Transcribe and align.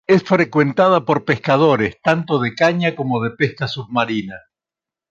Es 0.07 0.23
frecuentada 0.23 1.05
por 1.05 1.25
pescadores, 1.25 2.01
tanto 2.01 2.39
de 2.39 2.55
caña 2.55 2.95
como 2.95 3.21
de 3.21 3.29
pesca 3.37 3.67
submarina. 3.67 4.35